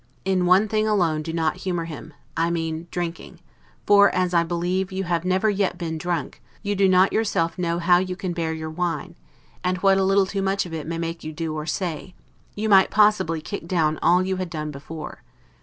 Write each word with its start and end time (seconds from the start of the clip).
In 0.25 0.47
one 0.47 0.67
thing 0.67 0.87
alone 0.87 1.21
do 1.21 1.31
not 1.31 1.57
humor 1.57 1.85
him; 1.85 2.15
I 2.35 2.49
mean 2.49 2.87
drinking; 2.89 3.39
for, 3.85 4.09
as 4.15 4.33
I 4.33 4.43
believe, 4.43 4.91
you 4.91 5.03
have 5.03 5.23
never 5.23 5.47
yet 5.47 5.77
been 5.77 5.99
drunk, 5.99 6.41
you 6.63 6.75
do 6.75 6.89
not 6.89 7.13
yourself 7.13 7.55
know 7.59 7.77
how 7.77 7.99
you 7.99 8.15
can 8.15 8.33
bear 8.33 8.51
your 8.51 8.71
wine, 8.71 9.13
and 9.63 9.77
what 9.83 9.99
a 9.99 10.03
little 10.03 10.25
too 10.25 10.41
much 10.41 10.65
of 10.65 10.73
it 10.73 10.87
may 10.87 10.97
make 10.97 11.23
you 11.23 11.31
do 11.31 11.53
or 11.53 11.67
say; 11.67 12.15
you 12.55 12.67
might 12.67 12.89
possibly 12.89 13.41
kick 13.41 13.67
down 13.67 13.99
all 14.01 14.23
you 14.23 14.37
had 14.37 14.49
done 14.49 14.71
before. 14.71 15.21